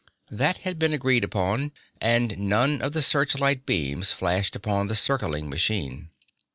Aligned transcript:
That 0.31 0.57
had 0.65 0.79
been 0.79 0.93
agreed 0.93 1.23
upon, 1.23 1.71
and 2.01 2.35
none 2.39 2.81
of 2.81 2.93
the 2.93 3.03
searchlight 3.03 3.67
beams 3.67 4.11
flashed 4.11 4.55
upon 4.55 4.87
the 4.87 4.95
circling 4.95 5.47
machine. 5.47 6.09